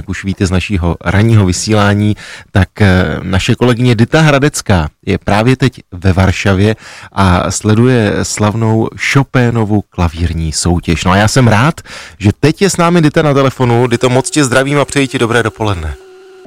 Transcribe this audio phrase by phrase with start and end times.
[0.00, 2.16] jak už víte z našího ranního vysílání,
[2.52, 6.76] tak eh, naše kolegyně Dita Hradecká je právě teď ve Varšavě
[7.12, 11.04] a sleduje slavnou Chopinovu klavírní soutěž.
[11.04, 11.80] No a já jsem rád,
[12.18, 13.86] že teď je s námi Dita na telefonu.
[13.86, 15.94] Dito, moc tě zdravím a přeji ti dobré dopoledne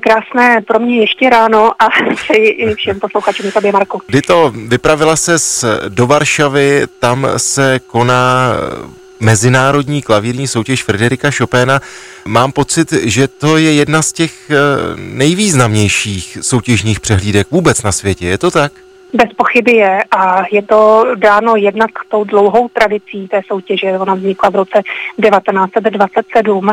[0.04, 4.02] krásné pro mě ještě ráno a přeji i všem posluchačům tobě, Marku.
[4.28, 5.36] to vypravila se
[5.90, 8.54] do Varšavy, tam se koná
[9.24, 11.82] mezinárodní klavírní soutěž Frederika Chopina.
[12.26, 14.56] Mám pocit, že to je jedna z těch eh,
[14.98, 18.28] nejvýznamnějších soutěžních přehlídek vůbec na světě.
[18.28, 18.71] Je to tak?
[19.14, 24.00] Bez pochyby je a je to dáno jednak tou dlouhou tradicí té soutěže.
[24.00, 24.82] Ona vznikla v roce
[25.22, 26.70] 1927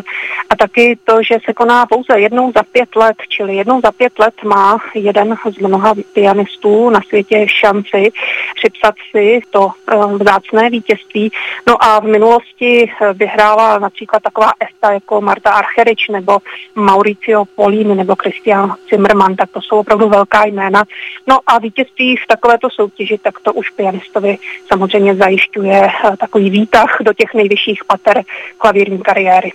[0.51, 4.19] a taky to, že se koná pouze jednou za pět let, čili jednou za pět
[4.19, 8.13] let má jeden z mnoha pianistů na světě šanci
[8.55, 11.33] připsat si to eh, vzácné vítězství.
[11.69, 16.39] No a v minulosti eh, vyhrála například taková esta jako Marta Archerič nebo
[16.75, 20.85] Mauricio Polini nebo Christian Zimmermann, tak to jsou opravdu velká jména.
[21.27, 26.97] No a vítězství v takovéto soutěži, tak to už pianistovi samozřejmě zajišťuje eh, takový výtah
[27.03, 28.23] do těch nejvyšších pater
[28.59, 29.53] klavírní kariéry.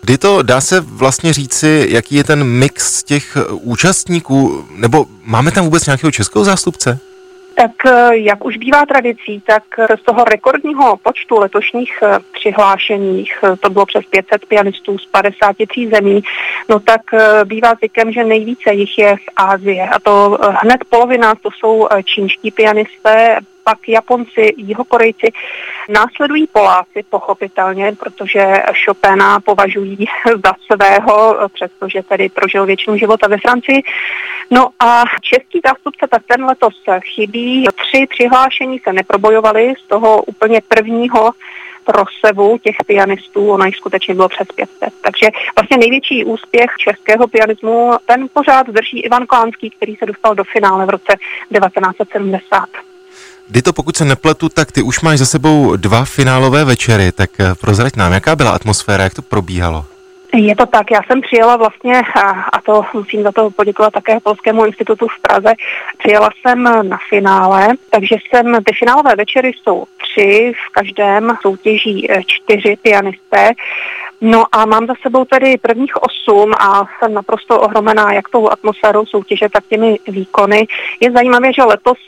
[0.00, 5.64] Kdy to dá se vlastně říci, jaký je ten mix těch účastníků, nebo máme tam
[5.64, 7.07] vůbec nějakého českého zástupce?
[7.58, 9.62] Tak eh, jak už bývá tradicí, tak
[10.00, 16.22] z toho rekordního počtu letošních eh, přihlášených, to bylo přes 500 pianistů z 53 zemí,
[16.68, 17.00] no tak
[17.44, 19.88] bývá zvykem, že nejvíce jich je z Ázie.
[19.88, 25.32] A to hned polovina, to jsou čínští pianisté, pak Japonci, Jihokorejci.
[25.88, 30.06] Následují Poláci, pochopitelně, protože Chopina považují
[30.44, 33.82] za svého, přestože tedy prožil většinu života ve Francii.
[34.50, 36.74] No a český zástupce, tak ten letos
[37.14, 37.66] chybí.
[37.76, 41.30] Tři přihlášení se neprobojovali z toho úplně prvního
[41.92, 44.94] prosevu těch pianistů, ono jich skutečně bylo přes 500.
[45.02, 50.44] Takže vlastně největší úspěch českého pianismu, ten pořád drží Ivan Klánský, který se dostal do
[50.44, 51.12] finále v roce
[51.52, 52.87] 1970.
[53.50, 57.30] Kdy to pokud se nepletu, tak ty už máš za sebou dva finálové večery, tak
[57.40, 59.84] eh, prozrať nám, jaká byla atmosféra, jak to probíhalo?
[60.34, 62.02] Je to tak, já jsem přijela vlastně,
[62.52, 65.52] a to musím za to poděkovat také Polskému institutu v Praze,
[65.98, 72.22] přijela jsem na finále, takže jsem, ty finálové večery jsou tři, v každém soutěží eh,
[72.26, 73.50] čtyři pianisté
[74.20, 79.06] No a mám za sebou tady prvních osm a jsem naprosto ohromená jak tou atmosférou
[79.06, 80.66] soutěže, tak těmi výkony.
[81.00, 81.98] Je zajímavé, že letos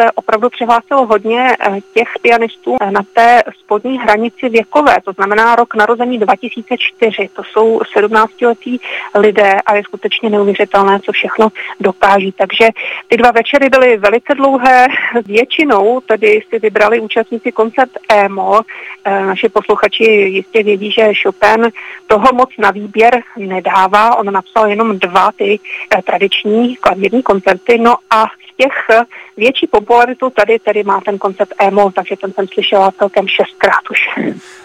[0.00, 5.56] se opravdu přihlásilo hodně eh, těch pianistů eh, na té spodní hranici věkové, to znamená
[5.56, 7.28] rok narození 2004.
[7.32, 8.80] To jsou 17-letí
[9.14, 11.48] lidé a je skutečně neuvěřitelné, co všechno
[11.80, 12.32] dokáží.
[12.32, 12.68] Takže
[13.08, 14.86] ty dva večery byly velice dlouhé.
[15.26, 18.60] Většinou tedy si vybrali účastníci koncert EMO.
[19.04, 21.70] Eh, naši posluchači jistě vědí, že Chopin ten
[22.06, 24.16] toho moc na výběr nedává.
[24.16, 25.58] On napsal jenom dva ty
[25.98, 29.00] eh, tradiční klavírní koncerty, no a z těch eh,
[29.36, 33.98] větší popularitu tady tedy má ten koncert EMO, takže ten jsem slyšela celkem šestkrát už.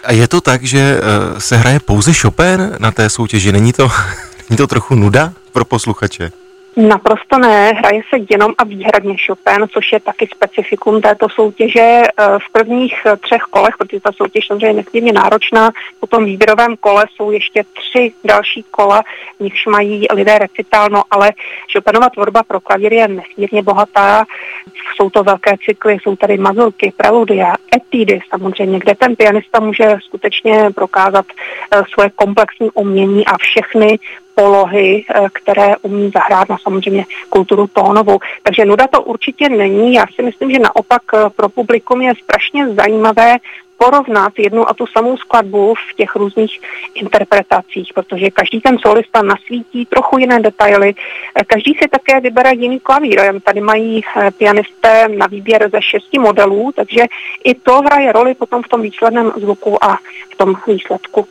[0.04, 3.52] A je to tak, že eh, se hraje pouze Chopin na té soutěži?
[3.52, 3.88] Není to,
[4.50, 6.43] není to trochu nuda pro posluchače?
[6.76, 11.80] Naprosto ne, hraje se jenom a výhradně Chopin, což je taky specifikum této soutěže.
[11.80, 15.70] Eh, v prvních eh, třech kolech, protože ta soutěž samozřejmě je nesmírně náročná,
[16.00, 19.02] po tom výběrovém kole jsou ještě tři další kola,
[19.36, 21.32] v nichž mají lidé recitál, no ale
[21.72, 24.24] Chopinova tvorba pro klavír je nesmírně bohatá.
[24.96, 30.70] Jsou to velké cykly, jsou tady mazurky, preludia, etídy samozřejmě, kde ten pianista může skutečně
[30.74, 31.26] prokázat
[31.70, 33.98] eh, svoje komplexní umění a všechny
[34.34, 38.18] polohy, eh, které umí zahrát na samozřejmě kulturu tónovou.
[38.42, 39.94] Takže nuda to určitě není.
[39.94, 43.36] Já si myslím, že naopak eh, pro publikum je strašně zajímavé
[43.78, 46.60] porovnat jednu a tu samou skladbu v těch různých
[46.94, 52.80] interpretacích, protože každý ten solista nasvítí trochu jiné detaily, eh, každý si také vybere jiný
[52.80, 53.40] klavír.
[53.44, 54.02] Tady mají
[54.38, 57.02] pianisté na výběr ze šesti modelů, takže
[57.44, 59.96] i to hraje roli potom v tom výsledném zvuku a
[60.32, 61.26] v tom výsledku.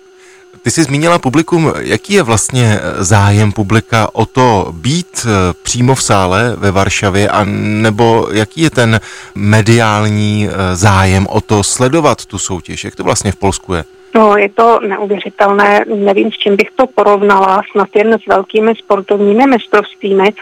[0.61, 6.03] Ty jsi zmínila publikum, jaký je vlastně zájem publika o to být eh, přímo v
[6.03, 8.99] sále ve Varšavě, a nebo jaký je ten
[9.35, 12.83] mediální eh, zájem o to sledovat tu soutěž?
[12.83, 13.83] Jak to vlastně v Polsku je?
[14.15, 15.85] No, je to neuvěřitelné.
[15.95, 17.61] Nevím, s čím bych to porovnala.
[17.71, 20.33] Snad jen s velkými sportovními mistrovstvími.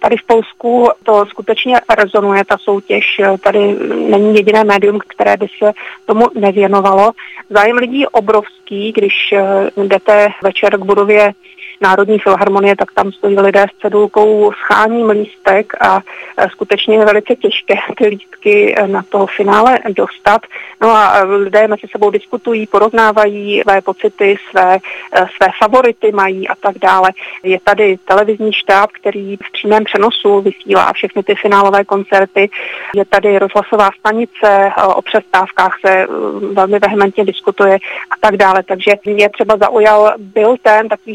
[0.00, 3.20] Tady v Polsku to skutečně rezonuje, ta soutěž.
[3.42, 3.76] Tady
[4.10, 5.72] není jediné médium, které by se
[6.06, 7.12] tomu nevěnovalo.
[7.50, 11.32] Zájem lidí je obrovský, když eh, jdete večer k budově
[11.82, 16.00] Národní filharmonie, tak tam stojí lidé s cedulkou scháním lístek a
[16.50, 20.42] skutečně je velice těžké ty lístky na to finále dostat.
[20.80, 24.78] No a lidé mezi sebou diskutují, porovnávají své pocity, své,
[25.36, 27.10] své favority mají a tak dále.
[27.42, 32.50] Je tady televizní štáb, který v přímém přenosu vysílá všechny ty finálové koncerty.
[32.94, 36.06] Je tady rozhlasová stanice, o přestávkách se
[36.52, 37.74] velmi vehementně diskutuje
[38.10, 38.62] a tak dále.
[38.62, 41.14] Takže mě třeba zaujal byl ten takový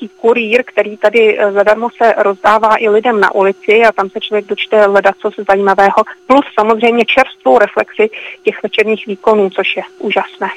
[0.00, 4.20] šopenovský kurýr, který tady eh, zadarmo se rozdává i lidem na ulici a tam se
[4.20, 6.04] člověk dočte hledat co se zajímavého.
[6.26, 8.10] Plus samozřejmě čerstvou reflexi
[8.42, 10.48] těch večerních výkonů, což je úžasné.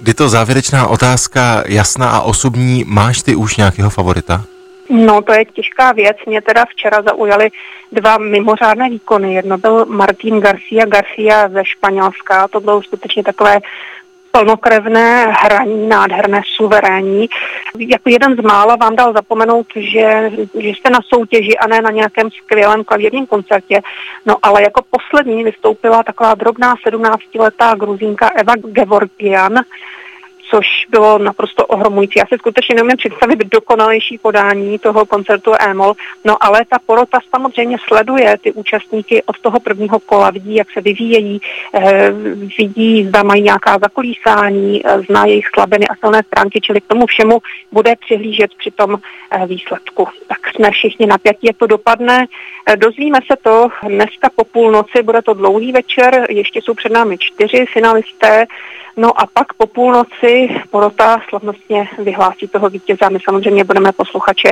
[0.00, 4.44] Kdy to závěrečná otázka jasná a osobní, máš ty už nějakého favorita?
[4.90, 6.16] No, to je těžká věc.
[6.26, 7.50] Mě teda včera zaujaly
[7.92, 9.34] dva mimořádné výkony.
[9.34, 12.48] Jedno byl Martín Garcia Garcia ze Španělska.
[12.48, 13.60] To bylo skutečně takové
[14.30, 17.28] plnokrevné hraní, nádherné, suverénní.
[17.78, 21.90] Jako jeden z mála vám dal zapomenout, že, že jste na soutěži a ne na
[21.90, 23.80] nějakém skvělém klavírním koncertě.
[24.26, 29.54] No ale jako poslední vystoupila taková drobná 17-letá gruzínka Eva Gevorgian,
[30.50, 32.18] což bylo naprosto ohromující.
[32.18, 35.94] Já si skutečně neumím představit dokonalejší podání toho koncertu Emol,
[36.24, 40.80] no ale ta porota samozřejmě sleduje ty účastníky od toho prvního kola, vidí, jak se
[40.80, 41.40] vyvíjejí,
[41.74, 42.10] eh,
[42.58, 47.06] vidí, zda mají nějaká zakolísání, eh, zná jejich slabiny a silné stránky, čili k tomu
[47.06, 47.40] všemu
[47.72, 48.98] bude přihlížet při tom
[49.30, 50.08] eh, výsledku.
[50.28, 52.26] Tak jsme všichni napjatí, jak to dopadne.
[52.76, 57.66] Dozvíme se to dneska po půlnoci, bude to dlouhý večer, ještě jsou před námi čtyři
[57.66, 58.46] finalisté,
[58.96, 60.39] No a pak po půlnoci
[60.70, 63.10] porota slavnostně vyhlásí toho vítěze.
[63.10, 64.48] My samozřejmě budeme posluchače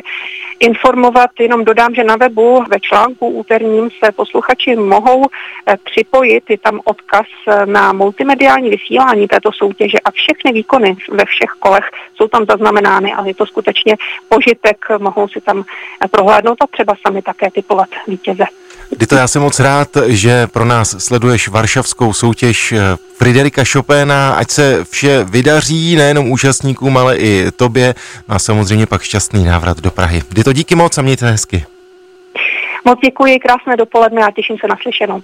[0.60, 1.30] informovat.
[1.40, 6.50] Jenom dodám, že na webu ve článku úterním se posluchači mohou eh, připojit.
[6.50, 11.90] Je tam odkaz eh, na multimediální vysílání této soutěže a všechny výkony ve všech kolech
[12.14, 13.96] jsou tam zaznamenány, ale je to skutečně
[14.28, 14.84] požitek.
[14.98, 15.64] Mohou si tam
[16.04, 18.44] eh, prohlédnout a třeba sami také typovat vítěze.
[18.96, 22.74] Dito, já jsem moc rád, že pro nás sleduješ varšavskou soutěž
[23.18, 27.94] Friderika Chopina, ať se vše vydaří, nejenom účastníkům, ale i tobě.
[28.28, 30.22] No a samozřejmě pak šťastný návrat do Prahy.
[30.30, 31.66] Dito, díky moc a mějte hezky.
[32.84, 35.22] Moc děkuji, krásné dopoledne a těším se na slyšenou.